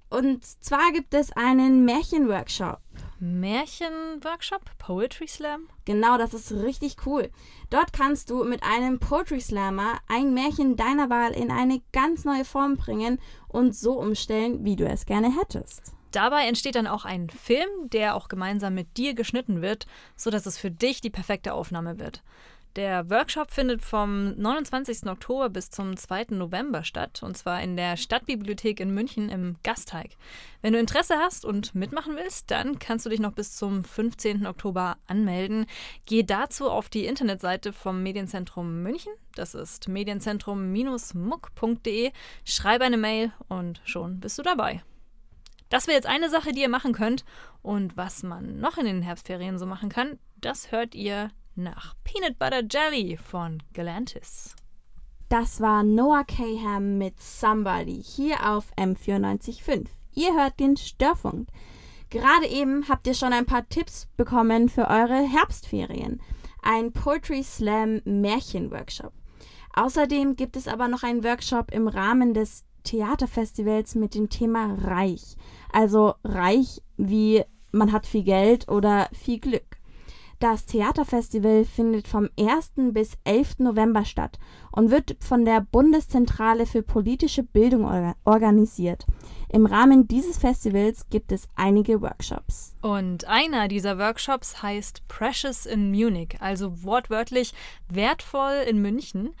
Und 0.09 0.43
zwar 0.43 0.91
gibt 0.91 1.13
es 1.13 1.31
einen 1.31 1.85
Märchenworkshop. 1.85 2.81
Märchenworkshop? 3.19 4.77
Poetry 4.77 5.29
Slam? 5.29 5.69
Genau, 5.85 6.17
das 6.17 6.33
ist 6.33 6.51
richtig 6.51 6.97
cool. 7.05 7.31
Dort 7.69 7.93
kannst 7.93 8.29
du 8.29 8.43
mit 8.43 8.63
einem 8.63 8.99
Poetry 8.99 9.39
Slammer 9.39 9.99
ein 10.09 10.33
Märchen 10.33 10.75
deiner 10.75 11.09
Wahl 11.09 11.31
in 11.31 11.49
eine 11.49 11.81
ganz 11.93 12.25
neue 12.25 12.43
Form 12.43 12.75
bringen 12.75 13.17
und 13.47 13.73
so 13.73 13.93
umstellen, 13.93 14.65
wie 14.65 14.75
du 14.75 14.85
es 14.85 15.05
gerne 15.05 15.33
hättest. 15.39 15.93
Dabei 16.11 16.47
entsteht 16.47 16.75
dann 16.75 16.87
auch 16.87 17.05
ein 17.05 17.29
Film, 17.29 17.69
der 17.89 18.15
auch 18.15 18.27
gemeinsam 18.27 18.73
mit 18.73 18.97
dir 18.97 19.13
geschnitten 19.13 19.61
wird, 19.61 19.87
sodass 20.17 20.45
es 20.45 20.57
für 20.57 20.71
dich 20.71 20.99
die 20.99 21.09
perfekte 21.09 21.53
Aufnahme 21.53 21.97
wird. 21.97 22.23
Der 22.75 23.09
Workshop 23.09 23.49
findet 23.51 23.81
vom 23.81 24.35
29. 24.35 25.07
Oktober 25.07 25.47
bis 25.47 25.69
zum 25.69 25.95
2. 25.95 26.25
November 26.31 26.83
statt, 26.83 27.23
und 27.23 27.37
zwar 27.37 27.63
in 27.63 27.77
der 27.77 27.95
Stadtbibliothek 27.95 28.81
in 28.81 28.93
München 28.93 29.29
im 29.29 29.55
Gasteig. 29.63 30.17
Wenn 30.61 30.73
du 30.73 30.79
Interesse 30.79 31.15
hast 31.17 31.45
und 31.45 31.73
mitmachen 31.73 32.17
willst, 32.17 32.51
dann 32.51 32.77
kannst 32.77 33.05
du 33.05 33.09
dich 33.09 33.21
noch 33.21 33.31
bis 33.31 33.55
zum 33.55 33.85
15. 33.85 34.45
Oktober 34.45 34.97
anmelden. 35.07 35.67
Geh 36.05 36.23
dazu 36.23 36.69
auf 36.69 36.89
die 36.89 37.05
Internetseite 37.05 37.71
vom 37.71 38.03
Medienzentrum 38.03 38.83
München. 38.83 39.13
Das 39.35 39.55
ist 39.55 39.87
medienzentrum-muck.de. 39.87 42.11
Schreib 42.43 42.81
eine 42.81 42.97
Mail 42.97 43.31
und 43.47 43.79
schon 43.85 44.19
bist 44.19 44.37
du 44.37 44.43
dabei. 44.43 44.83
Das 45.69 45.87
wäre 45.87 45.95
jetzt 45.95 46.07
eine 46.07 46.29
Sache, 46.29 46.51
die 46.51 46.63
ihr 46.63 46.69
machen 46.69 46.91
könnt. 46.91 47.23
Und 47.61 47.95
was 47.95 48.21
man 48.21 48.59
noch 48.59 48.77
in 48.77 48.85
den 48.85 49.01
Herbstferien 49.01 49.57
so 49.57 49.65
machen 49.65 49.87
kann, 49.87 50.19
das 50.41 50.73
hört 50.73 50.93
ihr 50.93 51.31
nach 51.55 51.95
Peanut 52.03 52.37
Butter 52.37 52.63
Jelly 52.69 53.17
von 53.17 53.61
Galantis. 53.73 54.55
Das 55.29 55.59
war 55.59 55.83
Noah 55.83 56.23
Caham 56.23 56.97
mit 56.97 57.19
Somebody 57.19 58.01
hier 58.03 58.49
auf 58.49 58.71
M945. 58.77 59.87
Ihr 60.13 60.33
hört 60.35 60.59
den 60.59 60.77
Störfunk. 60.77 61.47
Gerade 62.09 62.47
eben 62.47 62.87
habt 62.87 63.07
ihr 63.07 63.13
schon 63.13 63.33
ein 63.33 63.45
paar 63.45 63.67
Tipps 63.67 64.07
bekommen 64.17 64.69
für 64.69 64.87
eure 64.87 65.21
Herbstferien. 65.21 66.21
Ein 66.61 66.93
Poetry 66.93 67.43
Slam 67.43 68.01
Märchenworkshop. 68.05 69.13
Außerdem 69.73 70.35
gibt 70.35 70.55
es 70.55 70.67
aber 70.67 70.87
noch 70.87 71.03
einen 71.03 71.23
Workshop 71.23 71.71
im 71.71 71.87
Rahmen 71.87 72.33
des 72.33 72.65
Theaterfestivals 72.83 73.95
mit 73.95 74.15
dem 74.15 74.29
Thema 74.29 74.75
Reich. 74.75 75.35
Also 75.73 76.13
reich 76.23 76.81
wie 76.97 77.43
man 77.71 77.91
hat 77.91 78.05
viel 78.05 78.23
Geld 78.23 78.69
oder 78.69 79.09
viel 79.11 79.39
Glück. 79.39 79.74
Das 80.39 80.65
Theaterfestival 80.65 81.63
findet 81.63 82.09
vom 82.09 82.29
1. 82.37 82.73
bis 82.91 83.13
11. 83.23 83.59
November 83.59 84.03
statt 84.03 84.37
und 84.71 84.91
wird 84.91 85.15
von 85.21 85.45
der 85.45 85.61
Bundeszentrale 85.61 86.65
für 86.65 86.81
politische 86.81 87.41
Bildung 87.41 87.85
orga 87.85 88.15
organisiert. 88.25 89.05
Im 89.47 89.65
Rahmen 89.65 90.09
dieses 90.09 90.37
Festivals 90.37 91.07
gibt 91.09 91.31
es 91.31 91.47
einige 91.55 92.01
Workshops. 92.01 92.75
Und 92.81 93.23
einer 93.25 93.69
dieser 93.69 93.97
Workshops 93.97 94.61
heißt 94.61 95.07
Precious 95.07 95.65
in 95.65 95.91
Munich, 95.91 96.35
also 96.41 96.83
wortwörtlich 96.83 97.53
wertvoll 97.87 98.65
in 98.67 98.81
München. 98.81 99.33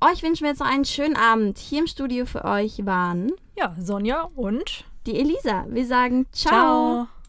Euch 0.02 0.22
wünschen 0.22 0.44
wir 0.44 0.50
jetzt 0.50 0.60
noch 0.60 0.68
einen 0.68 0.86
schönen 0.86 1.16
Abend. 1.16 1.58
Hier 1.58 1.80
im 1.80 1.88
Studio 1.88 2.26
für 2.26 2.44
euch 2.44 2.86
waren 2.86 3.32
ja 3.58 3.74
Sonja 3.80 4.24
und 4.36 4.84
die 5.06 5.18
Elisa. 5.18 5.66
Wir 5.70 5.86
sagen 5.86 6.26
ciao. 6.34 7.06
ciao. 7.06 7.21